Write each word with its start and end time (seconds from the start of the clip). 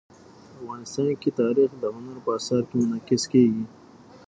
افغانستان 0.57 1.09
کې 1.21 1.29
تاریخ 1.41 1.69
د 1.77 1.83
هنر 1.95 2.17
په 2.25 2.31
اثار 2.37 2.61
کې 2.69 2.75
منعکس 2.81 3.23
کېږي. 3.31 3.65